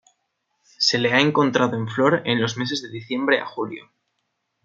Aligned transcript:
Se 0.79 0.97
le 0.97 1.13
ha 1.13 1.19
encontrado 1.21 1.77
en 1.77 1.87
flor 1.87 2.23
en 2.25 2.41
los 2.41 2.57
meses 2.57 2.81
de 2.81 2.89
diciembre 2.89 3.39
a 3.39 3.45
julio. 3.45 3.91